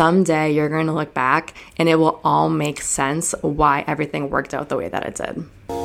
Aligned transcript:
someday 0.00 0.50
you're 0.50 0.70
going 0.70 0.86
to 0.86 0.94
look 0.94 1.12
back 1.12 1.52
and 1.76 1.86
it 1.86 1.96
will 1.96 2.22
all 2.24 2.48
make 2.48 2.80
sense 2.80 3.34
why 3.42 3.84
everything 3.86 4.30
worked 4.30 4.54
out 4.54 4.70
the 4.70 4.76
way 4.78 4.88
that 4.88 5.04
it 5.04 5.14
did. 5.14 5.79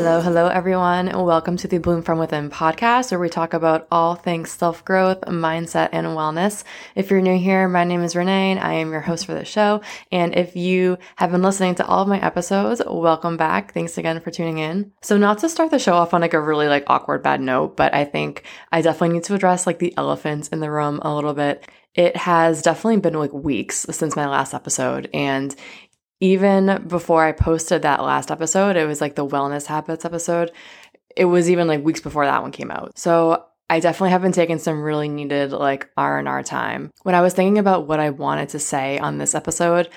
Hello, 0.00 0.22
hello, 0.22 0.46
everyone. 0.46 1.08
Welcome 1.08 1.58
to 1.58 1.68
the 1.68 1.76
Bloom 1.76 2.00
From 2.00 2.18
Within 2.18 2.48
podcast, 2.48 3.10
where 3.10 3.20
we 3.20 3.28
talk 3.28 3.52
about 3.52 3.86
all 3.90 4.14
things 4.14 4.50
self 4.50 4.82
growth, 4.82 5.20
mindset, 5.26 5.90
and 5.92 6.06
wellness. 6.06 6.64
If 6.94 7.10
you're 7.10 7.20
new 7.20 7.38
here, 7.38 7.68
my 7.68 7.84
name 7.84 8.02
is 8.02 8.16
Renee, 8.16 8.52
and 8.52 8.60
I 8.60 8.72
am 8.72 8.92
your 8.92 9.02
host 9.02 9.26
for 9.26 9.34
the 9.34 9.44
show. 9.44 9.82
And 10.10 10.34
if 10.34 10.56
you 10.56 10.96
have 11.16 11.32
been 11.32 11.42
listening 11.42 11.74
to 11.74 11.86
all 11.86 12.00
of 12.00 12.08
my 12.08 12.18
episodes, 12.18 12.80
welcome 12.86 13.36
back. 13.36 13.74
Thanks 13.74 13.98
again 13.98 14.20
for 14.20 14.30
tuning 14.30 14.56
in. 14.56 14.90
So, 15.02 15.18
not 15.18 15.36
to 15.40 15.50
start 15.50 15.70
the 15.70 15.78
show 15.78 15.92
off 15.92 16.14
on 16.14 16.22
like 16.22 16.32
a 16.32 16.40
really 16.40 16.66
like 16.66 16.84
awkward 16.86 17.22
bad 17.22 17.42
note, 17.42 17.76
but 17.76 17.92
I 17.92 18.06
think 18.06 18.44
I 18.72 18.80
definitely 18.80 19.16
need 19.16 19.24
to 19.24 19.34
address 19.34 19.66
like 19.66 19.80
the 19.80 19.92
elephant 19.98 20.48
in 20.50 20.60
the 20.60 20.70
room 20.70 21.00
a 21.02 21.14
little 21.14 21.34
bit. 21.34 21.68
It 21.94 22.16
has 22.16 22.62
definitely 22.62 23.00
been 23.00 23.18
like 23.18 23.34
weeks 23.34 23.84
since 23.90 24.16
my 24.16 24.28
last 24.28 24.54
episode, 24.54 25.10
and 25.12 25.54
even 26.20 26.84
before 26.86 27.24
I 27.24 27.32
posted 27.32 27.82
that 27.82 28.02
last 28.02 28.30
episode, 28.30 28.76
it 28.76 28.86
was 28.86 29.00
like 29.00 29.14
the 29.14 29.26
wellness 29.26 29.66
habits 29.66 30.04
episode. 30.04 30.52
It 31.16 31.24
was 31.24 31.50
even 31.50 31.66
like 31.66 31.82
weeks 31.82 32.00
before 32.00 32.26
that 32.26 32.42
one 32.42 32.52
came 32.52 32.70
out. 32.70 32.98
So 32.98 33.44
I 33.68 33.80
definitely 33.80 34.10
have 34.10 34.22
been 34.22 34.32
taking 34.32 34.58
some 34.58 34.82
really 34.82 35.08
needed 35.08 35.52
like 35.52 35.88
R&R 35.96 36.42
time. 36.42 36.90
When 37.02 37.14
I 37.14 37.22
was 37.22 37.34
thinking 37.34 37.58
about 37.58 37.86
what 37.86 38.00
I 38.00 38.10
wanted 38.10 38.50
to 38.50 38.58
say 38.58 38.98
on 38.98 39.18
this 39.18 39.34
episode, 39.34 39.88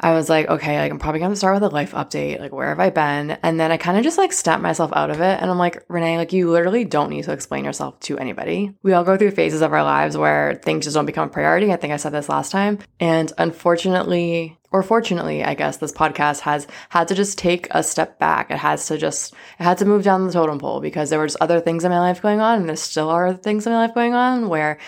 I 0.00 0.12
was 0.12 0.28
like, 0.28 0.48
okay, 0.48 0.78
like 0.78 0.92
I'm 0.92 0.98
probably 0.98 1.20
gonna 1.20 1.36
start 1.36 1.54
with 1.54 1.70
a 1.70 1.74
life 1.74 1.92
update. 1.92 2.38
Like, 2.38 2.52
where 2.52 2.68
have 2.68 2.78
I 2.78 2.90
been? 2.90 3.32
And 3.42 3.58
then 3.58 3.72
I 3.72 3.76
kind 3.76 3.98
of 3.98 4.04
just 4.04 4.18
like 4.18 4.32
snapped 4.32 4.62
myself 4.62 4.92
out 4.94 5.10
of 5.10 5.20
it. 5.20 5.40
And 5.40 5.50
I'm 5.50 5.58
like, 5.58 5.84
Renee, 5.88 6.18
like, 6.18 6.32
you 6.32 6.50
literally 6.50 6.84
don't 6.84 7.10
need 7.10 7.24
to 7.24 7.32
explain 7.32 7.64
yourself 7.64 7.98
to 8.00 8.18
anybody. 8.18 8.74
We 8.82 8.92
all 8.92 9.04
go 9.04 9.16
through 9.16 9.32
phases 9.32 9.60
of 9.60 9.72
our 9.72 9.82
lives 9.82 10.16
where 10.16 10.60
things 10.64 10.84
just 10.84 10.94
don't 10.94 11.06
become 11.06 11.28
a 11.28 11.32
priority. 11.32 11.72
I 11.72 11.76
think 11.76 11.92
I 11.92 11.96
said 11.96 12.12
this 12.12 12.28
last 12.28 12.52
time. 12.52 12.78
And 13.00 13.32
unfortunately, 13.38 14.57
or 14.70 14.82
fortunately, 14.82 15.42
I 15.42 15.54
guess 15.54 15.78
this 15.78 15.92
podcast 15.92 16.40
has 16.40 16.66
had 16.90 17.08
to 17.08 17.14
just 17.14 17.38
take 17.38 17.68
a 17.70 17.82
step 17.82 18.18
back. 18.18 18.50
It 18.50 18.58
has 18.58 18.86
to 18.88 18.98
just, 18.98 19.32
it 19.58 19.64
had 19.64 19.78
to 19.78 19.84
move 19.84 20.04
down 20.04 20.26
the 20.26 20.32
totem 20.32 20.58
pole 20.58 20.80
because 20.80 21.10
there 21.10 21.18
were 21.18 21.26
just 21.26 21.40
other 21.40 21.60
things 21.60 21.84
in 21.84 21.90
my 21.90 22.00
life 22.00 22.20
going 22.20 22.40
on. 22.40 22.60
And 22.60 22.68
there 22.68 22.76
still 22.76 23.08
are 23.08 23.32
things 23.32 23.66
in 23.66 23.72
my 23.72 23.86
life 23.86 23.94
going 23.94 24.14
on 24.14 24.48
where 24.48 24.78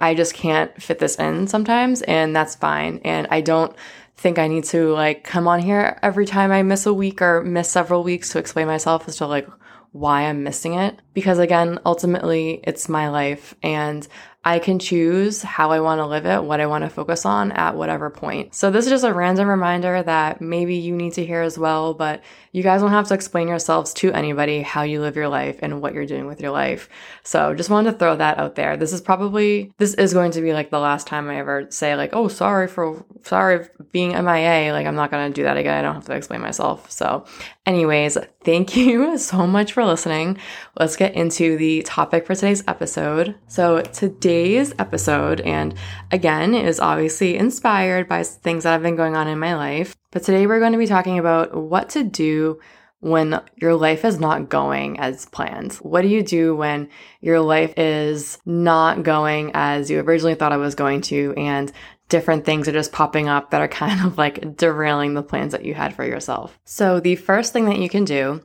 I 0.00 0.14
just 0.14 0.34
can't 0.34 0.80
fit 0.80 1.00
this 1.00 1.16
in 1.16 1.48
sometimes. 1.48 2.02
And 2.02 2.34
that's 2.34 2.54
fine. 2.54 3.00
And 3.04 3.26
I 3.30 3.40
don't, 3.40 3.74
think 4.18 4.38
I 4.38 4.48
need 4.48 4.64
to 4.64 4.92
like 4.92 5.22
come 5.22 5.46
on 5.46 5.60
here 5.60 5.98
every 6.02 6.26
time 6.26 6.50
I 6.50 6.62
miss 6.64 6.86
a 6.86 6.92
week 6.92 7.22
or 7.22 7.42
miss 7.44 7.70
several 7.70 8.02
weeks 8.02 8.30
to 8.30 8.38
explain 8.38 8.66
myself 8.66 9.06
as 9.06 9.16
to 9.16 9.26
like 9.26 9.48
why 9.92 10.22
I'm 10.22 10.42
missing 10.42 10.74
it. 10.74 11.00
Because 11.14 11.38
again, 11.38 11.78
ultimately, 11.86 12.60
it's 12.64 12.88
my 12.88 13.08
life 13.08 13.54
and 13.62 14.06
I 14.48 14.60
can 14.60 14.78
choose 14.78 15.42
how 15.42 15.72
I 15.72 15.80
want 15.80 15.98
to 15.98 16.06
live 16.06 16.24
it, 16.24 16.42
what 16.42 16.58
I 16.58 16.64
want 16.64 16.82
to 16.84 16.88
focus 16.88 17.26
on 17.26 17.52
at 17.52 17.76
whatever 17.76 18.08
point. 18.08 18.54
So, 18.54 18.70
this 18.70 18.86
is 18.86 18.90
just 18.90 19.04
a 19.04 19.12
random 19.12 19.46
reminder 19.46 20.02
that 20.02 20.40
maybe 20.40 20.74
you 20.74 20.96
need 20.96 21.12
to 21.14 21.26
hear 21.26 21.42
as 21.42 21.58
well, 21.58 21.92
but 21.92 22.22
you 22.52 22.62
guys 22.62 22.80
don't 22.80 22.90
have 22.90 23.06
to 23.08 23.14
explain 23.14 23.46
yourselves 23.46 23.92
to 23.94 24.10
anybody 24.14 24.62
how 24.62 24.84
you 24.84 25.02
live 25.02 25.16
your 25.16 25.28
life 25.28 25.58
and 25.60 25.82
what 25.82 25.92
you're 25.92 26.06
doing 26.06 26.24
with 26.24 26.40
your 26.40 26.50
life. 26.50 26.88
So, 27.24 27.52
just 27.54 27.68
wanted 27.68 27.92
to 27.92 27.98
throw 27.98 28.16
that 28.16 28.38
out 28.38 28.54
there. 28.54 28.78
This 28.78 28.94
is 28.94 29.02
probably, 29.02 29.70
this 29.76 29.92
is 29.92 30.14
going 30.14 30.30
to 30.30 30.40
be 30.40 30.54
like 30.54 30.70
the 30.70 30.78
last 30.78 31.06
time 31.06 31.28
I 31.28 31.36
ever 31.36 31.66
say, 31.68 31.94
like, 31.94 32.10
oh, 32.14 32.28
sorry 32.28 32.68
for, 32.68 33.04
sorry 33.24 33.66
being 33.92 34.12
MIA. 34.12 34.72
Like, 34.72 34.86
I'm 34.86 34.96
not 34.96 35.10
going 35.10 35.30
to 35.30 35.34
do 35.34 35.42
that 35.42 35.58
again. 35.58 35.76
I 35.76 35.82
don't 35.82 35.94
have 35.94 36.06
to 36.06 36.14
explain 36.14 36.40
myself. 36.40 36.90
So, 36.90 37.26
anyways, 37.66 38.16
thank 38.44 38.76
you 38.78 39.18
so 39.18 39.46
much 39.46 39.74
for 39.74 39.84
listening. 39.84 40.38
Let's 40.80 40.96
get 40.96 41.14
into 41.14 41.58
the 41.58 41.82
topic 41.82 42.24
for 42.24 42.34
today's 42.34 42.64
episode. 42.66 43.34
So, 43.46 43.82
today, 43.82 44.37
today's 44.38 44.72
episode, 44.78 45.40
and 45.40 45.74
again, 46.12 46.54
is 46.54 46.78
obviously 46.78 47.36
inspired 47.36 48.08
by 48.08 48.22
things 48.22 48.62
that 48.62 48.70
have 48.70 48.82
been 48.82 48.94
going 48.94 49.16
on 49.16 49.26
in 49.26 49.36
my 49.36 49.56
life. 49.56 49.96
But 50.12 50.22
today 50.22 50.46
we're 50.46 50.60
going 50.60 50.72
to 50.72 50.78
be 50.78 50.86
talking 50.86 51.18
about 51.18 51.56
what 51.56 51.88
to 51.90 52.04
do 52.04 52.60
when 53.00 53.40
your 53.56 53.74
life 53.74 54.04
is 54.04 54.20
not 54.20 54.48
going 54.48 55.00
as 55.00 55.26
planned? 55.26 55.72
What 55.74 56.02
do 56.02 56.08
you 56.08 56.22
do 56.22 56.54
when 56.54 56.88
your 57.20 57.40
life 57.40 57.74
is 57.76 58.38
not 58.46 59.02
going 59.02 59.50
as 59.54 59.90
you 59.90 60.00
originally 60.00 60.34
thought 60.36 60.52
it 60.52 60.58
was 60.58 60.76
going 60.76 61.00
to 61.02 61.34
and 61.36 61.72
different 62.08 62.44
things 62.44 62.68
are 62.68 62.72
just 62.72 62.92
popping 62.92 63.28
up 63.28 63.50
that 63.50 63.60
are 63.60 63.68
kind 63.82 64.06
of 64.06 64.18
like 64.18 64.56
derailing 64.56 65.14
the 65.14 65.22
plans 65.22 65.50
that 65.50 65.64
you 65.64 65.74
had 65.74 65.94
for 65.94 66.04
yourself? 66.04 66.58
So 66.64 67.00
the 67.00 67.16
first 67.16 67.52
thing 67.52 67.64
that 67.64 67.78
you 67.78 67.88
can 67.88 68.04
do 68.04 68.44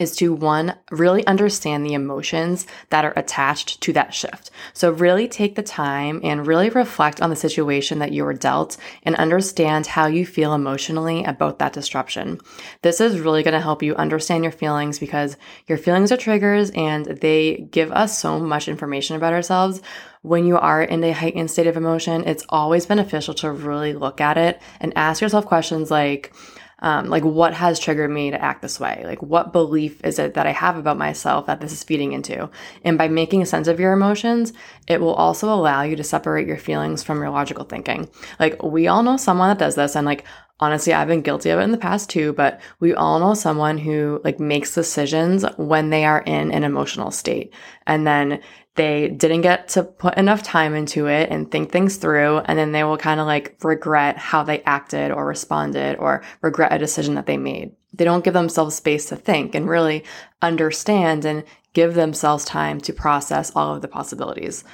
is 0.00 0.16
to 0.16 0.32
one, 0.32 0.74
really 0.90 1.24
understand 1.26 1.86
the 1.86 1.92
emotions 1.92 2.66
that 2.88 3.04
are 3.04 3.12
attached 3.14 3.80
to 3.82 3.92
that 3.92 4.12
shift. 4.12 4.50
So 4.72 4.90
really 4.90 5.28
take 5.28 5.54
the 5.54 5.62
time 5.62 6.20
and 6.24 6.46
really 6.46 6.70
reflect 6.70 7.20
on 7.20 7.30
the 7.30 7.36
situation 7.36 8.00
that 8.00 8.12
you 8.12 8.24
were 8.24 8.34
dealt 8.34 8.76
and 9.04 9.14
understand 9.16 9.86
how 9.86 10.06
you 10.06 10.26
feel 10.26 10.54
emotionally 10.54 11.22
about 11.24 11.58
that 11.58 11.74
disruption. 11.74 12.40
This 12.82 13.00
is 13.00 13.20
really 13.20 13.42
going 13.42 13.54
to 13.54 13.60
help 13.60 13.82
you 13.82 13.94
understand 13.94 14.42
your 14.42 14.52
feelings 14.52 14.98
because 14.98 15.36
your 15.68 15.78
feelings 15.78 16.10
are 16.10 16.16
triggers 16.16 16.70
and 16.70 17.04
they 17.04 17.68
give 17.70 17.92
us 17.92 18.18
so 18.18 18.40
much 18.40 18.66
information 18.66 19.16
about 19.16 19.34
ourselves 19.34 19.80
when 20.22 20.44
you 20.44 20.58
are 20.58 20.82
in 20.82 21.02
a 21.02 21.12
heightened 21.12 21.50
state 21.50 21.66
of 21.66 21.76
emotion, 21.76 22.24
it's 22.26 22.44
always 22.50 22.84
beneficial 22.86 23.32
to 23.34 23.50
really 23.50 23.94
look 23.94 24.20
at 24.20 24.36
it 24.36 24.60
and 24.80 24.92
ask 24.96 25.22
yourself 25.22 25.46
questions 25.46 25.90
like, 25.90 26.32
um, 26.80 27.08
like 27.08 27.24
what 27.24 27.54
has 27.54 27.78
triggered 27.78 28.10
me 28.10 28.30
to 28.30 28.42
act 28.42 28.62
this 28.62 28.80
way? 28.80 29.02
Like 29.04 29.22
what 29.22 29.52
belief 29.52 30.02
is 30.04 30.18
it 30.18 30.34
that 30.34 30.46
i 30.46 30.52
have 30.52 30.76
about 30.76 30.98
myself 30.98 31.46
that 31.46 31.60
this 31.60 31.72
is 31.72 31.84
feeding 31.84 32.12
into? 32.12 32.50
And 32.84 32.98
by 32.98 33.08
making 33.08 33.44
sense 33.44 33.68
of 33.68 33.80
your 33.80 33.92
emotions 33.92 34.52
it 34.86 35.00
will 35.00 35.14
also 35.14 35.52
allow 35.52 35.82
you 35.82 35.94
to 35.96 36.04
separate 36.04 36.48
your 36.48 36.58
feelings 36.58 37.02
from 37.02 37.20
your 37.20 37.30
logical 37.30 37.64
thinking. 37.64 38.08
Like 38.40 38.62
we 38.62 38.88
all 38.88 39.02
know 39.02 39.16
someone 39.16 39.48
that 39.48 39.58
does 39.58 39.76
this 39.76 39.94
and 39.94 40.04
like 40.06 40.24
honestly 40.60 40.92
i've 40.92 41.08
been 41.08 41.22
guilty 41.22 41.50
of 41.50 41.58
it 41.58 41.62
in 41.62 41.72
the 41.72 41.78
past 41.78 42.08
too 42.08 42.32
but 42.32 42.60
we 42.78 42.94
all 42.94 43.18
know 43.18 43.34
someone 43.34 43.76
who 43.76 44.20
like 44.24 44.38
makes 44.38 44.74
decisions 44.74 45.44
when 45.56 45.90
they 45.90 46.04
are 46.04 46.20
in 46.20 46.52
an 46.52 46.64
emotional 46.64 47.10
state 47.10 47.52
and 47.86 48.06
then 48.06 48.40
they 48.76 49.08
didn't 49.08 49.40
get 49.40 49.68
to 49.68 49.82
put 49.82 50.16
enough 50.16 50.42
time 50.42 50.74
into 50.74 51.06
it 51.06 51.28
and 51.30 51.50
think 51.50 51.70
things 51.70 51.96
through. 51.96 52.38
And 52.38 52.58
then 52.58 52.72
they 52.72 52.84
will 52.84 52.96
kind 52.96 53.20
of 53.20 53.26
like 53.26 53.56
regret 53.62 54.16
how 54.16 54.42
they 54.42 54.62
acted 54.62 55.10
or 55.10 55.26
responded 55.26 55.96
or 55.98 56.22
regret 56.40 56.72
a 56.72 56.78
decision 56.78 57.14
that 57.16 57.26
they 57.26 57.36
made. 57.36 57.72
They 57.92 58.04
don't 58.04 58.24
give 58.24 58.34
themselves 58.34 58.76
space 58.76 59.06
to 59.06 59.16
think 59.16 59.54
and 59.54 59.68
really 59.68 60.04
understand 60.40 61.24
and 61.24 61.44
give 61.72 61.94
themselves 61.94 62.44
time 62.44 62.80
to 62.82 62.92
process 62.92 63.52
all 63.54 63.74
of 63.74 63.82
the 63.82 63.88
possibilities. 63.88 64.64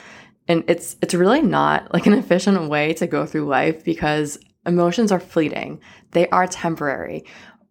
And 0.46 0.62
it's, 0.68 0.96
it's 1.02 1.14
really 1.14 1.42
not 1.42 1.92
like 1.92 2.06
an 2.06 2.12
efficient 2.12 2.68
way 2.68 2.92
to 2.94 3.06
go 3.06 3.26
through 3.26 3.46
life 3.46 3.82
because 3.82 4.38
emotions 4.66 5.12
are 5.12 5.20
fleeting. 5.20 5.80
They 6.12 6.28
are 6.30 6.46
temporary 6.46 7.24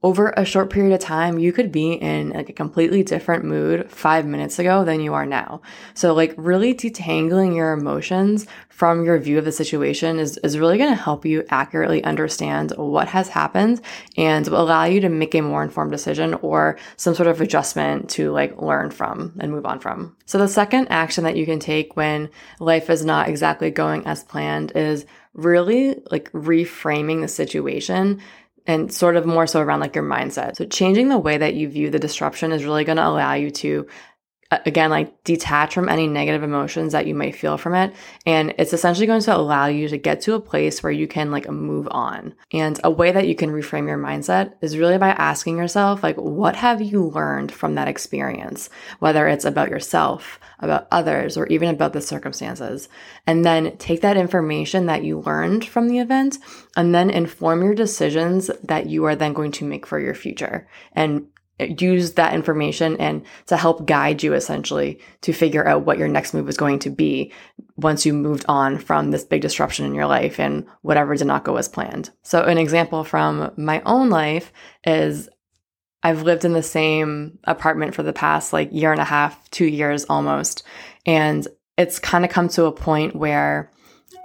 over 0.05 0.35
a 0.37 0.45
short 0.45 0.69
period 0.69 0.93
of 0.93 0.99
time, 0.99 1.39
you 1.39 1.51
could 1.51 1.71
be 1.71 1.93
in 1.93 2.29
like 2.29 2.47
a 2.47 2.53
completely 2.53 3.01
different 3.01 3.43
mood 3.43 3.89
five 3.89 4.23
minutes 4.23 4.59
ago 4.59 4.85
than 4.85 4.99
you 4.99 5.15
are 5.15 5.25
now. 5.25 5.59
So 5.95 6.13
like 6.13 6.35
really 6.37 6.75
detangling 6.75 7.55
your 7.55 7.73
emotions 7.73 8.45
from 8.69 9.03
your 9.03 9.17
view 9.17 9.39
of 9.39 9.45
the 9.45 9.51
situation 9.51 10.19
is, 10.19 10.37
is 10.43 10.59
really 10.59 10.77
going 10.77 10.91
to 10.91 11.03
help 11.03 11.25
you 11.25 11.43
accurately 11.49 12.03
understand 12.03 12.71
what 12.77 13.07
has 13.07 13.29
happened 13.29 13.81
and 14.15 14.47
will 14.47 14.61
allow 14.61 14.83
you 14.83 15.01
to 15.01 15.09
make 15.09 15.33
a 15.33 15.41
more 15.41 15.63
informed 15.63 15.91
decision 15.91 16.35
or 16.35 16.77
some 16.97 17.15
sort 17.15 17.27
of 17.27 17.41
adjustment 17.41 18.07
to 18.07 18.31
like 18.31 18.61
learn 18.61 18.91
from 18.91 19.33
and 19.39 19.51
move 19.51 19.65
on 19.65 19.79
from. 19.79 20.15
So 20.27 20.37
the 20.37 20.47
second 20.47 20.87
action 20.91 21.23
that 21.23 21.35
you 21.35 21.47
can 21.47 21.57
take 21.57 21.97
when 21.97 22.29
life 22.59 22.91
is 22.91 23.03
not 23.03 23.27
exactly 23.27 23.71
going 23.71 24.05
as 24.05 24.23
planned 24.23 24.71
is 24.75 25.07
really 25.33 25.99
like 26.11 26.31
reframing 26.31 27.21
the 27.21 27.27
situation 27.27 28.21
and 28.67 28.91
sort 28.91 29.15
of 29.15 29.25
more 29.25 29.47
so 29.47 29.61
around 29.61 29.79
like 29.79 29.95
your 29.95 30.03
mindset. 30.03 30.55
So 30.55 30.65
changing 30.65 31.09
the 31.09 31.17
way 31.17 31.37
that 31.37 31.53
you 31.53 31.69
view 31.69 31.89
the 31.89 31.99
disruption 31.99 32.51
is 32.51 32.65
really 32.65 32.83
going 32.83 32.97
to 32.97 33.07
allow 33.07 33.33
you 33.33 33.51
to 33.51 33.87
again 34.65 34.89
like 34.89 35.23
detach 35.23 35.73
from 35.73 35.89
any 35.89 36.07
negative 36.07 36.43
emotions 36.43 36.93
that 36.93 37.07
you 37.07 37.15
might 37.15 37.35
feel 37.35 37.57
from 37.57 37.75
it. 37.75 37.93
And 38.25 38.53
it's 38.57 38.73
essentially 38.73 39.07
going 39.07 39.21
to 39.21 39.35
allow 39.35 39.67
you 39.67 39.87
to 39.89 39.97
get 39.97 40.21
to 40.21 40.33
a 40.33 40.39
place 40.39 40.81
where 40.81 40.91
you 40.91 41.07
can 41.07 41.31
like 41.31 41.49
move 41.49 41.87
on. 41.91 42.33
And 42.51 42.79
a 42.83 42.91
way 42.91 43.11
that 43.11 43.27
you 43.27 43.35
can 43.35 43.51
reframe 43.51 43.87
your 43.87 43.97
mindset 43.97 44.53
is 44.61 44.77
really 44.77 44.97
by 44.97 45.09
asking 45.09 45.57
yourself 45.57 46.03
like 46.03 46.17
what 46.17 46.55
have 46.55 46.81
you 46.81 47.05
learned 47.05 47.51
from 47.51 47.75
that 47.75 47.87
experience? 47.87 48.69
Whether 48.99 49.27
it's 49.27 49.45
about 49.45 49.69
yourself 49.69 50.39
about 50.59 50.87
others 50.91 51.37
or 51.37 51.47
even 51.47 51.69
about 51.69 51.93
the 51.93 52.01
circumstances. 52.01 52.89
And 53.25 53.45
then 53.45 53.77
take 53.77 54.01
that 54.01 54.17
information 54.17 54.85
that 54.85 55.03
you 55.03 55.19
learned 55.19 55.65
from 55.65 55.87
the 55.87 55.99
event 55.99 56.37
and 56.75 56.93
then 56.93 57.09
inform 57.09 57.63
your 57.63 57.75
decisions 57.75 58.49
that 58.63 58.87
you 58.87 59.05
are 59.05 59.15
then 59.15 59.33
going 59.33 59.51
to 59.53 59.65
make 59.65 59.85
for 59.85 59.99
your 59.99 60.15
future. 60.15 60.67
And 60.93 61.27
use 61.59 62.13
that 62.13 62.33
information 62.33 62.97
and 62.97 63.25
to 63.47 63.55
help 63.55 63.85
guide 63.85 64.21
you 64.21 64.33
essentially 64.33 64.99
to 65.21 65.31
figure 65.31 65.65
out 65.65 65.85
what 65.85 65.97
your 65.97 66.07
next 66.07 66.33
move 66.33 66.49
is 66.49 66.57
going 66.57 66.79
to 66.79 66.89
be 66.89 67.31
once 67.77 68.05
you 68.05 68.13
moved 68.13 68.45
on 68.47 68.77
from 68.77 69.11
this 69.11 69.23
big 69.23 69.41
disruption 69.41 69.85
in 69.85 69.93
your 69.93 70.05
life 70.05 70.39
and 70.39 70.65
whatever 70.81 71.15
did 71.15 71.27
not 71.27 71.45
go 71.45 71.55
as 71.55 71.69
planned. 71.69 72.09
So, 72.23 72.43
an 72.43 72.57
example 72.57 73.03
from 73.03 73.51
my 73.55 73.81
own 73.85 74.09
life 74.09 74.51
is 74.85 75.29
I've 76.03 76.21
lived 76.21 76.45
in 76.45 76.53
the 76.53 76.61
same 76.61 77.39
apartment 77.45 77.95
for 77.95 78.03
the 78.03 78.13
past 78.13 78.53
like 78.53 78.69
year 78.71 78.91
and 78.91 79.01
a 79.01 79.05
half, 79.05 79.49
two 79.49 79.65
years 79.65 80.05
almost. 80.05 80.63
And 81.05 81.47
it's 81.77 81.99
kind 81.99 82.23
of 82.23 82.31
come 82.31 82.47
to 82.49 82.65
a 82.65 82.71
point 82.71 83.15
where 83.15 83.71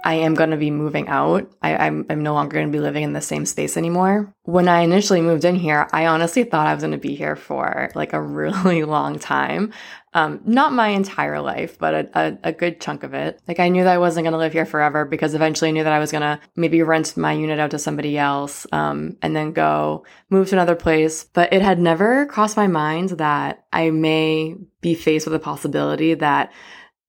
I 0.03 0.15
am 0.15 0.33
going 0.33 0.49
to 0.51 0.57
be 0.57 0.71
moving 0.71 1.07
out. 1.07 1.51
I, 1.61 1.87
am 1.87 2.05
no 2.09 2.33
longer 2.33 2.55
going 2.55 2.67
to 2.67 2.71
be 2.71 2.81
living 2.81 3.03
in 3.03 3.13
the 3.13 3.21
same 3.21 3.45
space 3.45 3.77
anymore. 3.77 4.33
When 4.43 4.67
I 4.67 4.81
initially 4.81 5.21
moved 5.21 5.45
in 5.45 5.55
here, 5.55 5.87
I 5.91 6.07
honestly 6.07 6.43
thought 6.43 6.67
I 6.67 6.73
was 6.73 6.81
going 6.81 6.91
to 6.91 6.97
be 6.97 7.15
here 7.15 7.35
for 7.35 7.91
like 7.95 8.13
a 8.13 8.21
really 8.21 8.83
long 8.85 9.19
time. 9.19 9.73
Um, 10.13 10.41
not 10.43 10.73
my 10.73 10.89
entire 10.89 11.39
life, 11.39 11.77
but 11.79 11.93
a, 11.93 12.19
a, 12.19 12.37
a, 12.49 12.51
good 12.51 12.81
chunk 12.81 13.03
of 13.03 13.13
it. 13.13 13.39
Like 13.47 13.61
I 13.61 13.69
knew 13.69 13.85
that 13.85 13.93
I 13.93 13.97
wasn't 13.97 14.25
going 14.25 14.33
to 14.33 14.37
live 14.37 14.51
here 14.51 14.65
forever 14.65 15.05
because 15.05 15.33
eventually 15.33 15.69
I 15.69 15.71
knew 15.71 15.85
that 15.85 15.93
I 15.93 15.99
was 15.99 16.11
going 16.11 16.21
to 16.21 16.39
maybe 16.57 16.83
rent 16.83 17.15
my 17.15 17.31
unit 17.31 17.59
out 17.59 17.71
to 17.71 17.79
somebody 17.79 18.17
else, 18.17 18.67
um, 18.73 19.15
and 19.21 19.33
then 19.33 19.53
go 19.53 20.03
move 20.29 20.49
to 20.49 20.55
another 20.55 20.75
place. 20.75 21.23
But 21.23 21.53
it 21.53 21.61
had 21.61 21.79
never 21.79 22.25
crossed 22.25 22.57
my 22.57 22.67
mind 22.67 23.11
that 23.11 23.63
I 23.71 23.91
may 23.91 24.55
be 24.81 24.95
faced 24.95 25.27
with 25.27 25.35
a 25.35 25.39
possibility 25.39 26.13
that 26.15 26.51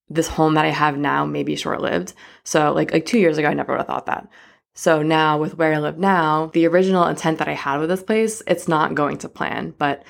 this 0.09 0.27
home 0.27 0.55
that 0.55 0.65
I 0.65 0.69
have 0.69 0.97
now 0.97 1.25
may 1.25 1.43
be 1.43 1.55
short 1.55 1.81
lived. 1.81 2.13
So 2.43 2.73
like 2.73 2.91
like 2.91 3.05
two 3.05 3.19
years 3.19 3.37
ago, 3.37 3.47
I 3.47 3.53
never 3.53 3.73
would 3.73 3.79
have 3.79 3.87
thought 3.87 4.05
that. 4.07 4.27
So 4.75 5.03
now 5.03 5.37
with 5.37 5.57
where 5.57 5.73
I 5.73 5.79
live 5.79 5.97
now, 5.97 6.47
the 6.53 6.67
original 6.67 7.05
intent 7.05 7.39
that 7.39 7.47
I 7.47 7.53
had 7.53 7.79
with 7.79 7.89
this 7.89 8.03
place, 8.03 8.41
it's 8.47 8.67
not 8.67 8.95
going 8.95 9.17
to 9.19 9.29
plan. 9.29 9.73
But 9.77 10.03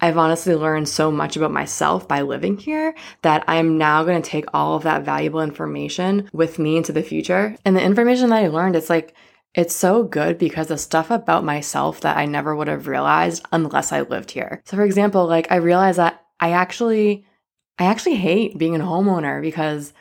I've 0.00 0.18
honestly 0.18 0.54
learned 0.54 0.88
so 0.88 1.10
much 1.10 1.36
about 1.36 1.52
myself 1.52 2.08
by 2.08 2.22
living 2.22 2.56
here 2.56 2.94
that 3.22 3.44
I'm 3.46 3.78
now 3.78 4.02
going 4.04 4.20
to 4.20 4.30
take 4.30 4.46
all 4.54 4.76
of 4.76 4.82
that 4.84 5.04
valuable 5.04 5.40
information 5.40 6.28
with 6.32 6.58
me 6.58 6.76
into 6.76 6.92
the 6.92 7.02
future. 7.02 7.56
And 7.64 7.76
the 7.76 7.82
information 7.82 8.30
that 8.30 8.42
I 8.42 8.48
learned, 8.48 8.76
it's 8.76 8.90
like, 8.90 9.14
it's 9.54 9.74
so 9.74 10.04
good 10.04 10.38
because 10.38 10.68
the 10.68 10.78
stuff 10.78 11.10
about 11.10 11.44
myself 11.44 12.00
that 12.02 12.16
I 12.16 12.24
never 12.24 12.54
would 12.54 12.68
have 12.68 12.86
realized 12.86 13.44
unless 13.52 13.92
I 13.92 14.02
lived 14.02 14.30
here. 14.30 14.62
So, 14.64 14.76
for 14.76 14.84
example, 14.84 15.26
like 15.26 15.50
I 15.50 15.56
realized 15.56 15.98
that 15.98 16.24
I 16.38 16.52
actually 16.52 17.26
I 17.80 17.86
actually 17.86 18.16
hate 18.16 18.58
being 18.58 18.76
a 18.76 18.78
homeowner 18.78 19.40
because 19.40 19.94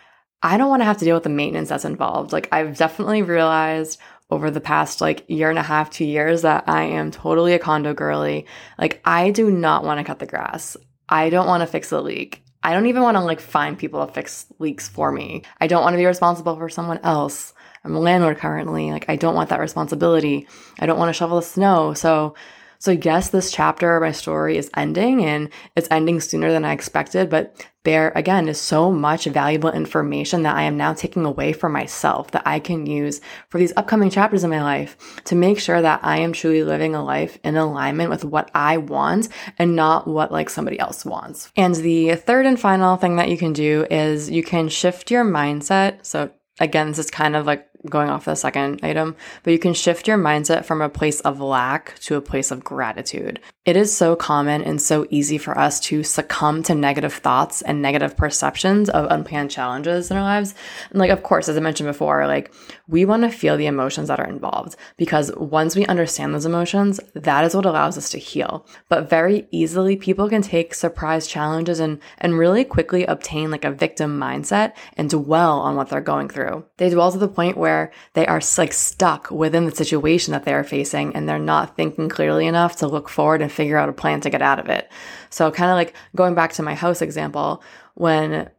I 0.43 0.57
don't 0.57 0.67
want 0.67 0.81
to 0.81 0.85
have 0.85 0.97
to 0.97 1.05
deal 1.05 1.15
with 1.15 1.23
the 1.23 1.29
maintenance 1.29 1.69
that's 1.69 1.85
involved. 1.85 2.33
Like 2.33 2.49
I've 2.51 2.77
definitely 2.77 3.21
realized 3.21 3.99
over 4.29 4.51
the 4.51 4.59
past 4.59 4.99
like 4.99 5.23
year 5.29 5.49
and 5.49 5.57
a 5.57 5.63
half, 5.63 5.89
two 5.89 6.03
years 6.03 6.41
that 6.41 6.65
I 6.67 6.83
am 6.83 7.09
totally 7.09 7.53
a 7.53 7.59
condo 7.59 7.93
girly. 7.93 8.45
Like 8.77 9.01
I 9.05 9.31
do 9.31 9.49
not 9.49 9.85
want 9.85 9.97
to 9.99 10.03
cut 10.03 10.19
the 10.19 10.25
grass. 10.25 10.75
I 11.07 11.29
don't 11.29 11.47
want 11.47 11.61
to 11.61 11.67
fix 11.67 11.91
a 11.93 12.01
leak. 12.01 12.43
I 12.61 12.73
don't 12.73 12.87
even 12.87 13.01
want 13.01 13.15
to 13.15 13.21
like 13.21 13.39
find 13.39 13.79
people 13.79 14.05
to 14.05 14.11
fix 14.11 14.47
leaks 14.59 14.89
for 14.89 15.09
me. 15.09 15.43
I 15.61 15.67
don't 15.67 15.81
want 15.81 15.93
to 15.93 15.97
be 15.97 16.05
responsible 16.05 16.57
for 16.57 16.67
someone 16.67 16.99
else. 17.03 17.53
I'm 17.85 17.95
a 17.95 17.99
landlord 17.99 18.39
currently. 18.39 18.91
Like 18.91 19.05
I 19.07 19.15
don't 19.15 19.35
want 19.35 19.49
that 19.51 19.61
responsibility. 19.61 20.49
I 20.79 20.85
don't 20.85 20.99
want 20.99 21.09
to 21.09 21.17
shovel 21.17 21.39
the 21.39 21.45
snow. 21.45 21.93
So 21.93 22.35
so, 22.81 22.91
yes, 22.91 23.29
this 23.29 23.51
chapter 23.51 23.97
of 23.97 24.01
my 24.01 24.13
story 24.13 24.55
is 24.55 24.71
ending 24.73 25.25
and 25.25 25.49
it's 25.75 25.89
ending 25.91 26.21
sooner 26.21 26.49
than 26.49 26.63
I 26.63 26.71
expected, 26.71 27.29
but 27.29 27.53
there 27.85 28.11
again 28.15 28.49
is 28.49 28.59
so 28.59 28.91
much 28.91 29.25
valuable 29.25 29.71
information 29.71 30.43
that 30.43 30.55
I 30.55 30.63
am 30.63 30.75
now 30.75 30.93
taking 30.93 31.25
away 31.25 31.53
for 31.53 31.69
myself 31.69 32.31
that 32.31 32.43
I 32.45 32.59
can 32.59 32.85
use 32.85 33.21
for 33.49 33.57
these 33.57 33.71
upcoming 33.77 34.09
chapters 34.09 34.43
in 34.43 34.49
my 34.49 34.61
life 34.61 34.97
to 35.25 35.35
make 35.35 35.59
sure 35.59 35.81
that 35.81 36.01
I 36.03 36.19
am 36.19 36.33
truly 36.33 36.63
living 36.63 36.93
a 36.93 37.03
life 37.03 37.39
in 37.43 37.55
alignment 37.55 38.09
with 38.09 38.25
what 38.25 38.51
I 38.53 38.77
want 38.77 39.29
and 39.57 39.75
not 39.75 40.07
what 40.07 40.31
like 40.31 40.49
somebody 40.49 40.77
else 40.79 41.05
wants. 41.05 41.51
And 41.55 41.75
the 41.75 42.15
third 42.15 42.45
and 42.45 42.59
final 42.59 42.97
thing 42.97 43.15
that 43.15 43.29
you 43.29 43.37
can 43.37 43.53
do 43.53 43.85
is 43.89 44.29
you 44.29 44.43
can 44.43 44.67
shift 44.67 45.09
your 45.09 45.23
mindset. 45.23 46.05
So, 46.05 46.31
again, 46.59 46.89
this 46.89 46.99
is 46.99 47.09
kind 47.09 47.35
of 47.35 47.45
like 47.45 47.68
going 47.87 48.09
off 48.09 48.25
the 48.25 48.35
second 48.35 48.79
item, 48.83 49.15
but 49.43 49.51
you 49.51 49.59
can 49.59 49.73
shift 49.73 50.07
your 50.07 50.17
mindset 50.17 50.65
from 50.65 50.81
a 50.81 50.89
place 50.89 51.21
of 51.21 51.39
lack 51.39 51.97
to 51.99 52.15
a 52.15 52.21
place 52.21 52.51
of 52.51 52.63
gratitude. 52.63 53.39
It 53.65 53.77
is 53.77 53.95
so 53.95 54.15
common 54.15 54.63
and 54.63 54.81
so 54.81 55.05
easy 55.09 55.37
for 55.37 55.57
us 55.57 55.79
to 55.81 56.03
succumb 56.03 56.63
to 56.63 56.73
negative 56.73 57.13
thoughts 57.13 57.61
and 57.61 57.81
negative 57.81 58.17
perceptions 58.17 58.89
of 58.89 59.05
unplanned 59.11 59.51
challenges 59.51 60.09
in 60.09 60.17
our 60.17 60.23
lives. 60.23 60.55
And 60.89 60.99
like, 60.99 61.11
of 61.11 61.23
course, 61.23 61.47
as 61.47 61.55
I 61.55 61.59
mentioned 61.59 61.87
before, 61.87 62.25
like 62.25 62.51
we 62.87 63.05
want 63.05 63.23
to 63.23 63.29
feel 63.29 63.57
the 63.57 63.67
emotions 63.67 64.07
that 64.07 64.19
are 64.19 64.27
involved 64.27 64.75
because 64.97 65.31
once 65.37 65.75
we 65.75 65.85
understand 65.85 66.33
those 66.33 66.47
emotions, 66.47 66.99
that 67.13 67.45
is 67.45 67.53
what 67.53 67.65
allows 67.65 67.97
us 67.97 68.09
to 68.09 68.17
heal. 68.17 68.65
But 68.87 69.09
very 69.09 69.47
easily, 69.51 69.95
people 69.95 70.29
can 70.29 70.41
take 70.41 70.73
surprise 70.73 71.27
challenges 71.27 71.79
and, 71.79 71.99
and 72.17 72.39
really 72.39 72.65
quickly 72.65 73.05
obtain 73.05 73.51
like 73.51 73.65
a 73.65 73.71
victim 73.71 74.19
mindset 74.19 74.73
and 74.97 75.09
dwell 75.11 75.59
on 75.59 75.75
what 75.75 75.89
they're 75.89 76.01
going 76.01 76.29
through. 76.29 76.65
They 76.77 76.89
dwell 76.89 77.11
to 77.11 77.19
the 77.19 77.27
point 77.27 77.55
where 77.55 77.68
where 77.69 77.91
they 78.13 78.25
are 78.25 78.41
like 78.57 78.73
stuck 78.73 79.29
within 79.29 79.65
the 79.65 79.75
situation 79.75 80.31
that 80.31 80.43
they 80.43 80.53
are 80.53 80.63
facing 80.63 81.15
and 81.15 81.29
they're 81.29 81.37
not 81.37 81.75
thinking 81.75 82.09
clearly 82.09 82.47
enough 82.47 82.77
to 82.77 82.87
look 82.87 83.07
forward 83.07 83.41
and 83.41 83.51
figure 83.51 83.77
out 83.77 83.89
a 83.89 83.93
plan 83.93 84.21
to 84.21 84.29
get 84.29 84.41
out 84.41 84.59
of 84.59 84.69
it. 84.69 84.91
So, 85.29 85.51
kind 85.51 85.69
of 85.69 85.75
like 85.75 85.93
going 86.15 86.33
back 86.33 86.53
to 86.53 86.63
my 86.63 86.73
house 86.73 87.01
example, 87.01 87.63
when 87.93 88.49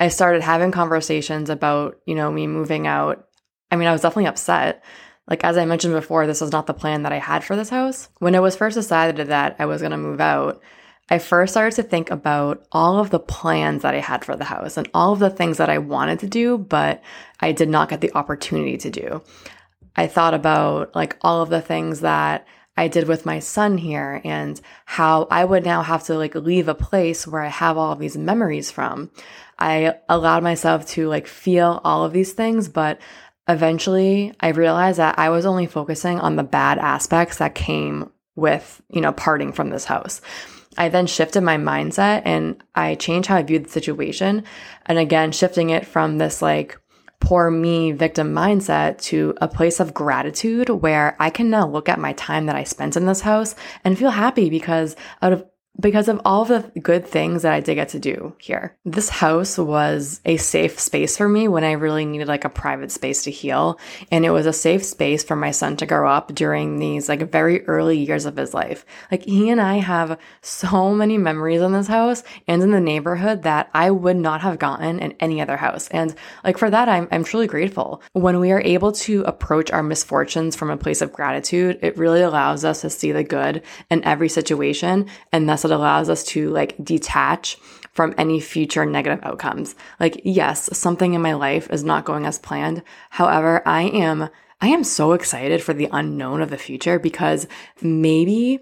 I 0.00 0.08
started 0.08 0.42
having 0.42 0.72
conversations 0.72 1.48
about, 1.48 2.00
you 2.06 2.14
know, 2.14 2.30
me 2.30 2.46
moving 2.46 2.86
out, 2.86 3.28
I 3.70 3.76
mean, 3.76 3.88
I 3.88 3.92
was 3.92 4.00
definitely 4.00 4.26
upset. 4.26 4.82
Like, 5.28 5.44
as 5.44 5.56
I 5.56 5.64
mentioned 5.64 5.94
before, 5.94 6.26
this 6.26 6.40
was 6.40 6.52
not 6.52 6.66
the 6.66 6.74
plan 6.74 7.02
that 7.02 7.12
I 7.12 7.18
had 7.18 7.44
for 7.44 7.56
this 7.56 7.70
house. 7.70 8.08
When 8.18 8.34
it 8.34 8.42
was 8.42 8.56
first 8.56 8.74
decided 8.74 9.28
that 9.28 9.56
I 9.58 9.66
was 9.66 9.80
going 9.80 9.92
to 9.92 9.96
move 9.96 10.20
out, 10.20 10.60
I 11.08 11.18
first 11.18 11.52
started 11.52 11.76
to 11.76 11.82
think 11.84 12.10
about 12.10 12.66
all 12.72 12.98
of 12.98 13.10
the 13.10 13.20
plans 13.20 13.82
that 13.82 13.94
I 13.94 14.00
had 14.00 14.24
for 14.24 14.34
the 14.34 14.44
house 14.44 14.76
and 14.76 14.88
all 14.92 15.12
of 15.12 15.20
the 15.20 15.30
things 15.30 15.58
that 15.58 15.70
I 15.70 15.78
wanted 15.78 16.18
to 16.20 16.26
do, 16.26 16.58
but 16.58 17.02
I 17.38 17.52
did 17.52 17.68
not 17.68 17.88
get 17.88 18.00
the 18.00 18.12
opportunity 18.14 18.76
to 18.78 18.90
do. 18.90 19.22
I 19.94 20.08
thought 20.08 20.34
about 20.34 20.94
like 20.96 21.16
all 21.22 21.42
of 21.42 21.48
the 21.48 21.62
things 21.62 22.00
that 22.00 22.46
I 22.76 22.88
did 22.88 23.08
with 23.08 23.24
my 23.24 23.38
son 23.38 23.78
here 23.78 24.20
and 24.24 24.60
how 24.84 25.28
I 25.30 25.44
would 25.44 25.64
now 25.64 25.82
have 25.82 26.04
to 26.04 26.14
like 26.14 26.34
leave 26.34 26.68
a 26.68 26.74
place 26.74 27.26
where 27.26 27.42
I 27.42 27.48
have 27.48 27.78
all 27.78 27.92
of 27.92 27.98
these 27.98 28.16
memories 28.16 28.70
from. 28.70 29.10
I 29.58 29.94
allowed 30.08 30.42
myself 30.42 30.86
to 30.88 31.08
like 31.08 31.26
feel 31.26 31.80
all 31.84 32.04
of 32.04 32.12
these 32.12 32.32
things, 32.34 32.68
but 32.68 33.00
eventually 33.48 34.34
I 34.40 34.48
realized 34.48 34.98
that 34.98 35.18
I 35.18 35.30
was 35.30 35.46
only 35.46 35.66
focusing 35.66 36.20
on 36.20 36.36
the 36.36 36.42
bad 36.42 36.78
aspects 36.78 37.38
that 37.38 37.54
came 37.54 38.10
with, 38.34 38.82
you 38.90 39.00
know, 39.00 39.12
parting 39.12 39.52
from 39.52 39.70
this 39.70 39.86
house. 39.86 40.20
I 40.78 40.88
then 40.88 41.06
shifted 41.06 41.42
my 41.42 41.56
mindset 41.56 42.22
and 42.24 42.62
I 42.74 42.94
changed 42.96 43.28
how 43.28 43.36
I 43.36 43.42
viewed 43.42 43.66
the 43.66 43.70
situation. 43.70 44.44
And 44.86 44.98
again, 44.98 45.32
shifting 45.32 45.70
it 45.70 45.86
from 45.86 46.18
this 46.18 46.42
like 46.42 46.78
poor 47.20 47.50
me 47.50 47.92
victim 47.92 48.34
mindset 48.34 49.00
to 49.00 49.34
a 49.40 49.48
place 49.48 49.80
of 49.80 49.94
gratitude 49.94 50.68
where 50.68 51.16
I 51.18 51.30
can 51.30 51.50
now 51.50 51.66
look 51.66 51.88
at 51.88 51.98
my 51.98 52.12
time 52.12 52.46
that 52.46 52.56
I 52.56 52.64
spent 52.64 52.96
in 52.96 53.06
this 53.06 53.22
house 53.22 53.54
and 53.84 53.98
feel 53.98 54.10
happy 54.10 54.50
because 54.50 54.96
out 55.22 55.32
of 55.32 55.44
because 55.78 56.08
of 56.08 56.20
all 56.24 56.44
the 56.44 56.70
good 56.80 57.06
things 57.06 57.42
that 57.42 57.52
I 57.52 57.60
did 57.60 57.74
get 57.74 57.90
to 57.90 57.98
do 57.98 58.34
here. 58.38 58.76
This 58.84 59.08
house 59.08 59.58
was 59.58 60.20
a 60.24 60.36
safe 60.36 60.78
space 60.78 61.16
for 61.16 61.28
me 61.28 61.48
when 61.48 61.64
I 61.64 61.72
really 61.72 62.06
needed 62.06 62.28
like 62.28 62.44
a 62.44 62.50
private 62.50 62.90
space 62.90 63.24
to 63.24 63.30
heal. 63.30 63.78
And 64.10 64.24
it 64.24 64.30
was 64.30 64.46
a 64.46 64.52
safe 64.52 64.84
space 64.84 65.22
for 65.22 65.36
my 65.36 65.50
son 65.50 65.76
to 65.78 65.86
grow 65.86 66.10
up 66.10 66.34
during 66.34 66.78
these 66.78 67.08
like 67.08 67.30
very 67.30 67.66
early 67.66 67.98
years 67.98 68.24
of 68.24 68.36
his 68.36 68.54
life. 68.54 68.86
Like 69.10 69.24
he 69.24 69.50
and 69.50 69.60
I 69.60 69.76
have 69.76 70.18
so 70.40 70.94
many 70.94 71.18
memories 71.18 71.60
in 71.60 71.72
this 71.72 71.88
house 71.88 72.22
and 72.48 72.62
in 72.62 72.70
the 72.70 72.80
neighborhood 72.80 73.42
that 73.42 73.68
I 73.74 73.90
would 73.90 74.16
not 74.16 74.40
have 74.40 74.58
gotten 74.58 74.98
in 74.98 75.12
any 75.20 75.40
other 75.40 75.58
house. 75.58 75.88
And 75.88 76.14
like 76.42 76.58
for 76.58 76.70
that, 76.70 76.88
I'm, 76.88 77.08
I'm 77.10 77.24
truly 77.24 77.46
grateful. 77.46 78.02
When 78.12 78.40
we 78.40 78.52
are 78.52 78.62
able 78.62 78.92
to 78.92 79.22
approach 79.22 79.70
our 79.70 79.82
misfortunes 79.82 80.56
from 80.56 80.70
a 80.70 80.76
place 80.76 81.02
of 81.02 81.12
gratitude, 81.12 81.78
it 81.82 81.98
really 81.98 82.22
allows 82.22 82.64
us 82.64 82.80
to 82.80 82.90
see 82.90 83.12
the 83.12 83.24
good 83.24 83.62
in 83.90 84.02
every 84.04 84.28
situation 84.28 85.06
and 85.32 85.48
thus 85.48 85.65
it 85.66 85.74
allows 85.74 86.08
us 86.08 86.24
to 86.24 86.50
like 86.50 86.74
detach 86.82 87.58
from 87.92 88.14
any 88.18 88.40
future 88.40 88.84
negative 88.84 89.20
outcomes. 89.22 89.74
Like, 89.98 90.20
yes, 90.24 90.68
something 90.76 91.14
in 91.14 91.22
my 91.22 91.32
life 91.34 91.70
is 91.70 91.82
not 91.82 92.04
going 92.04 92.26
as 92.26 92.38
planned. 92.38 92.82
However, 93.10 93.62
I 93.66 93.82
am 93.82 94.28
I 94.60 94.68
am 94.68 94.84
so 94.84 95.12
excited 95.12 95.62
for 95.62 95.74
the 95.74 95.88
unknown 95.92 96.40
of 96.40 96.48
the 96.48 96.56
future 96.56 96.98
because 96.98 97.46
maybe 97.82 98.60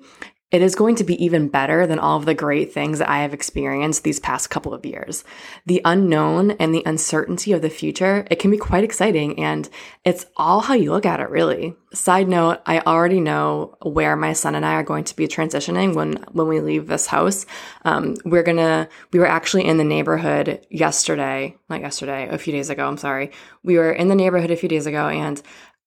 it 0.54 0.62
is 0.62 0.76
going 0.76 0.94
to 0.94 1.02
be 1.02 1.22
even 1.22 1.48
better 1.48 1.84
than 1.84 1.98
all 1.98 2.16
of 2.16 2.26
the 2.26 2.34
great 2.34 2.72
things 2.72 3.00
that 3.00 3.10
I 3.10 3.22
have 3.22 3.34
experienced 3.34 4.04
these 4.04 4.20
past 4.20 4.50
couple 4.50 4.72
of 4.72 4.86
years. 4.86 5.24
The 5.66 5.82
unknown 5.84 6.52
and 6.52 6.72
the 6.72 6.84
uncertainty 6.86 7.50
of 7.50 7.60
the 7.60 7.68
future, 7.68 8.24
it 8.30 8.38
can 8.38 8.52
be 8.52 8.56
quite 8.56 8.84
exciting 8.84 9.36
and 9.40 9.68
it's 10.04 10.26
all 10.36 10.60
how 10.60 10.74
you 10.74 10.92
look 10.92 11.06
at 11.06 11.18
it 11.18 11.28
really. 11.28 11.74
Side 11.92 12.28
note, 12.28 12.60
I 12.66 12.78
already 12.82 13.18
know 13.18 13.76
where 13.82 14.14
my 14.14 14.32
son 14.32 14.54
and 14.54 14.64
I 14.64 14.74
are 14.74 14.84
going 14.84 15.02
to 15.02 15.16
be 15.16 15.26
transitioning 15.26 15.96
when, 15.96 16.24
when 16.30 16.46
we 16.46 16.60
leave 16.60 16.86
this 16.86 17.08
house. 17.08 17.46
Um, 17.84 18.14
we're 18.24 18.44
gonna, 18.44 18.88
we 19.12 19.18
were 19.18 19.26
actually 19.26 19.64
in 19.64 19.78
the 19.78 19.84
neighborhood 19.84 20.64
yesterday, 20.70 21.56
not 21.68 21.80
yesterday, 21.80 22.28
a 22.28 22.38
few 22.38 22.52
days 22.52 22.70
ago, 22.70 22.86
I'm 22.86 22.96
sorry. 22.96 23.32
We 23.64 23.76
were 23.76 23.92
in 23.92 24.06
the 24.06 24.14
neighborhood 24.14 24.52
a 24.52 24.56
few 24.56 24.68
days 24.68 24.86
ago 24.86 25.08
and 25.08 25.42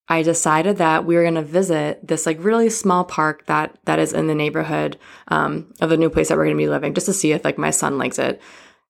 I 0.10 0.24
decided 0.24 0.78
that 0.78 1.06
we 1.06 1.16
were 1.16 1.24
going 1.24 1.36
to 1.36 1.42
visit 1.42 2.06
this 2.08 2.26
like 2.26 2.44
really 2.44 2.70
small 2.70 3.04
park 3.04 3.46
that 3.48 3.78
that 3.86 4.00
is 4.00 4.14
in 4.14 4.28
the 4.28 4.36
neighborhood 4.36 4.98
um, 5.28 5.74
of 5.82 5.90
the 5.90 5.98
new 5.98 6.10
place 6.10 6.30
that 6.30 6.38
we're 6.38 6.46
going 6.46 6.56
to 6.56 6.64
be 6.64 6.70
living, 6.70 6.94
just 6.94 7.08
to 7.08 7.14
see 7.14 7.34
if 7.34 7.44
like 7.44 7.58
my 7.58 7.72
son 7.72 7.98
likes 7.98 8.20
it. 8.20 8.42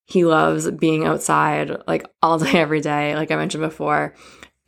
He 0.05 0.25
loves 0.25 0.69
being 0.71 1.05
outside 1.05 1.71
like 1.87 2.05
all 2.21 2.37
day, 2.39 2.59
every 2.59 2.81
day, 2.81 3.15
like 3.15 3.31
I 3.31 3.35
mentioned 3.35 3.63
before. 3.63 4.13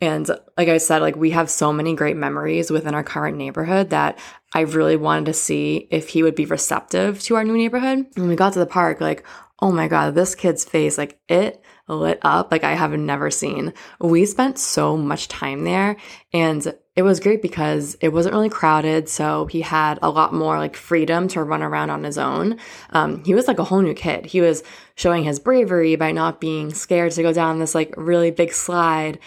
And 0.02 0.28
like 0.56 0.68
I 0.68 0.78
said, 0.78 1.02
like 1.02 1.16
we 1.16 1.30
have 1.30 1.50
so 1.50 1.72
many 1.72 1.94
great 1.94 2.16
memories 2.16 2.70
within 2.70 2.94
our 2.94 3.04
current 3.04 3.36
neighborhood 3.36 3.90
that 3.90 4.18
I 4.54 4.60
really 4.60 4.96
wanted 4.96 5.26
to 5.26 5.34
see 5.34 5.88
if 5.90 6.08
he 6.08 6.22
would 6.22 6.34
be 6.34 6.46
receptive 6.46 7.22
to 7.24 7.36
our 7.36 7.44
new 7.44 7.56
neighborhood. 7.56 8.06
When 8.14 8.28
we 8.28 8.34
got 8.34 8.54
to 8.54 8.58
the 8.58 8.66
park, 8.66 9.00
like, 9.00 9.24
oh 9.62 9.72
my 9.72 9.88
God, 9.88 10.14
this 10.14 10.34
kid's 10.34 10.64
face, 10.64 10.96
like 10.96 11.20
it 11.28 11.62
lit 11.88 12.18
up 12.22 12.52
like 12.52 12.64
I 12.64 12.74
have 12.74 12.92
never 12.92 13.30
seen. 13.30 13.72
We 14.00 14.24
spent 14.24 14.58
so 14.58 14.96
much 14.96 15.28
time 15.28 15.64
there 15.64 15.96
and 16.32 16.72
it 16.96 17.02
was 17.02 17.20
great 17.20 17.42
because 17.42 17.96
it 18.00 18.08
wasn't 18.08 18.34
really 18.34 18.48
crowded. 18.48 19.08
So 19.08 19.46
he 19.46 19.60
had 19.60 19.98
a 20.02 20.10
lot 20.10 20.32
more 20.32 20.58
like 20.58 20.76
freedom 20.76 21.28
to 21.28 21.42
run 21.42 21.62
around 21.62 21.90
on 21.90 22.04
his 22.04 22.18
own. 22.18 22.58
Um, 22.90 23.24
he 23.24 23.34
was 23.34 23.48
like 23.48 23.58
a 23.58 23.64
whole 23.64 23.82
new 23.82 23.94
kid. 23.94 24.26
He 24.26 24.40
was 24.40 24.62
showing 24.96 25.24
his 25.24 25.40
bravery 25.40 25.96
by 25.96 26.12
not 26.12 26.40
being 26.40 26.72
scared 26.72 27.12
to 27.12 27.22
go 27.22 27.32
down 27.32 27.58
this 27.58 27.74
like 27.74 27.94
really 27.96 28.30
big 28.30 28.52
slide. 28.52 29.18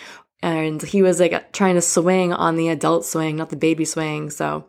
And 0.42 0.82
he 0.82 1.02
was 1.02 1.20
like 1.20 1.52
trying 1.54 1.76
to 1.76 1.82
swing 1.82 2.34
on 2.34 2.56
the 2.56 2.70
adult 2.70 3.06
swing, 3.06 3.38
not 3.38 3.50
the 3.50 3.56
baby 3.56 3.86
swing. 3.86 4.30
So 4.30 4.66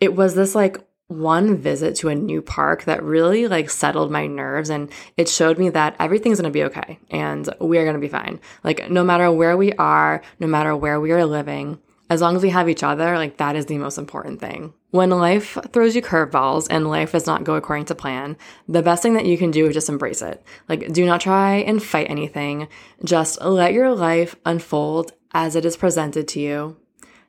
it 0.00 0.14
was 0.14 0.34
this 0.34 0.54
like 0.54 0.78
one 1.18 1.56
visit 1.56 1.96
to 1.96 2.08
a 2.08 2.14
new 2.14 2.42
park 2.42 2.84
that 2.84 3.02
really 3.02 3.48
like 3.48 3.70
settled 3.70 4.10
my 4.10 4.26
nerves 4.26 4.70
and 4.70 4.90
it 5.16 5.28
showed 5.28 5.58
me 5.58 5.70
that 5.70 5.96
everything's 5.98 6.40
going 6.40 6.50
to 6.50 6.56
be 6.56 6.64
okay 6.64 6.98
and 7.10 7.48
we 7.60 7.78
are 7.78 7.84
going 7.84 7.94
to 7.94 8.00
be 8.00 8.08
fine. 8.08 8.40
Like 8.62 8.90
no 8.90 9.04
matter 9.04 9.30
where 9.30 9.56
we 9.56 9.72
are, 9.74 10.22
no 10.40 10.46
matter 10.46 10.76
where 10.76 11.00
we 11.00 11.12
are 11.12 11.24
living, 11.24 11.78
as 12.10 12.20
long 12.20 12.36
as 12.36 12.42
we 12.42 12.50
have 12.50 12.68
each 12.68 12.82
other, 12.82 13.16
like 13.16 13.38
that 13.38 13.56
is 13.56 13.66
the 13.66 13.78
most 13.78 13.98
important 13.98 14.40
thing. 14.40 14.74
When 14.90 15.10
life 15.10 15.56
throws 15.72 15.96
you 15.96 16.02
curveballs 16.02 16.66
and 16.70 16.88
life 16.88 17.12
does 17.12 17.26
not 17.26 17.44
go 17.44 17.54
according 17.54 17.86
to 17.86 17.94
plan, 17.94 18.36
the 18.68 18.82
best 18.82 19.02
thing 19.02 19.14
that 19.14 19.26
you 19.26 19.38
can 19.38 19.50
do 19.50 19.66
is 19.66 19.74
just 19.74 19.88
embrace 19.88 20.22
it. 20.22 20.44
Like 20.68 20.92
do 20.92 21.06
not 21.06 21.20
try 21.20 21.56
and 21.56 21.82
fight 21.82 22.10
anything. 22.10 22.68
Just 23.02 23.40
let 23.40 23.72
your 23.72 23.94
life 23.94 24.36
unfold 24.44 25.12
as 25.32 25.56
it 25.56 25.64
is 25.64 25.76
presented 25.76 26.28
to 26.28 26.40
you 26.40 26.76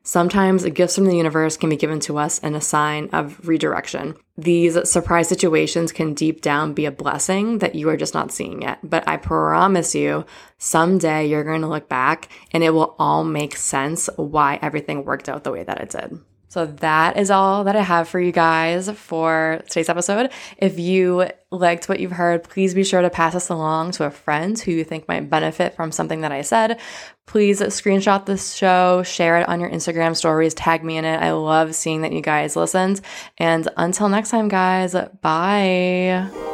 Sometimes 0.08 0.64
gifts 0.66 0.94
from 0.94 1.06
the 1.06 1.18
universe 1.18 1.58
can 1.58 1.72
be 1.72 1.76
given 1.76 2.00
to 2.02 2.20
us 2.20 2.38
in 2.38 2.54
a 2.54 2.62
sign 2.62 3.10
of 3.12 3.48
redirection. 3.48 4.16
These 4.38 4.88
surprise 4.88 5.28
situations 5.28 5.92
can 5.92 6.14
deep 6.14 6.42
down 6.42 6.74
be 6.74 6.86
a 6.86 6.92
blessing 6.92 7.58
that 7.58 7.74
you 7.74 7.90
are 7.90 7.98
just 7.98 8.14
not 8.14 8.32
seeing 8.32 8.62
yet. 8.62 8.78
But 8.84 9.08
I 9.08 9.18
promise 9.18 9.96
you, 9.96 10.28
someday 10.60 11.26
you're 11.26 11.44
going 11.44 11.62
to 11.62 11.68
look 11.68 11.90
back 11.90 12.30
and 12.52 12.64
it 12.64 12.70
will 12.70 12.96
all 13.00 13.24
make 13.24 13.56
sense 13.56 14.08
why 14.16 14.60
everything 14.62 15.06
worked 15.06 15.28
out 15.28 15.44
the 15.44 15.52
way 15.52 15.64
that 15.64 15.82
it 15.82 15.90
did. 15.90 16.20
So 16.56 16.68
that 16.68 17.18
is 17.18 17.32
all 17.32 17.66
that 17.66 17.76
I 17.76 17.82
have 17.82 18.08
for 18.08 18.18
you 18.18 18.32
guys 18.32 18.90
for 18.90 19.62
today's 19.68 19.90
episode. 19.90 20.32
If 20.58 20.80
you 20.80 21.28
liked 21.52 21.90
what 21.90 22.00
you've 22.00 22.14
heard, 22.14 22.46
please 22.46 22.74
be 22.74 22.86
sure 22.86 23.02
to 23.02 23.10
pass 23.10 23.34
this 23.34 23.50
along 23.50 23.92
to 23.92 24.06
a 24.06 24.10
friend 24.10 24.58
who 24.58 24.72
you 24.72 24.86
think 24.86 25.06
might 25.06 25.30
benefit 25.30 25.76
from 25.76 25.92
something 25.92 26.22
that 26.22 26.32
I 26.32 26.44
said. 26.44 26.80
Please 27.26 27.60
screenshot 27.60 28.26
this 28.26 28.54
show, 28.54 29.04
share 29.04 29.42
it 29.42 29.50
on 29.50 29.60
your 29.60 29.70
Instagram 29.70 30.16
stories, 30.16 30.54
tag 30.54 30.82
me 30.82 30.96
in 30.96 31.04
it. 31.04 31.18
I 31.18 31.34
love 31.34 31.76
seeing 31.76 32.04
that 32.04 32.14
you 32.14 32.22
guys 32.22 32.56
listened. 32.56 33.02
And 33.38 33.68
until 33.76 34.08
next 34.08 34.30
time, 34.30 34.48
guys, 34.48 34.96
bye. 35.22 36.45